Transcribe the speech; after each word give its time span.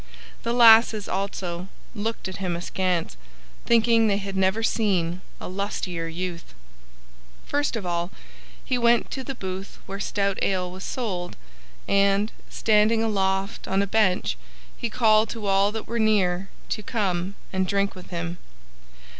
The 0.41 0.51
lasses, 0.51 1.07
also, 1.07 1.67
looked 1.93 2.27
at 2.27 2.37
him 2.37 2.55
askance, 2.55 3.17
thinking 3.67 4.07
they 4.07 4.17
had 4.17 4.35
never 4.35 4.63
seen 4.63 5.21
a 5.39 5.47
lustier 5.47 6.07
youth. 6.07 6.55
First 7.45 7.75
of 7.75 7.85
all 7.85 8.09
he 8.65 8.79
went 8.79 9.11
to 9.11 9.23
the 9.23 9.35
booth 9.35 9.77
where 9.85 9.99
stout 9.99 10.39
ale 10.41 10.71
was 10.71 10.83
sold 10.83 11.35
and, 11.87 12.31
standing 12.49 13.03
aloft 13.03 13.67
on 13.67 13.83
a 13.83 13.85
bench, 13.85 14.37
he 14.75 14.89
called 14.89 15.29
to 15.29 15.45
all 15.45 15.71
that 15.71 15.85
were 15.87 15.99
near 15.99 16.49
to 16.69 16.81
come 16.81 17.35
and 17.53 17.67
drink 17.67 17.93
with 17.93 18.09
him. 18.09 18.39